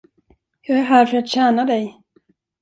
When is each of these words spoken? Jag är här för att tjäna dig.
Jag 0.61 0.79
är 0.79 0.83
här 0.83 1.05
för 1.05 1.17
att 1.17 1.27
tjäna 1.27 1.65
dig. 1.65 2.01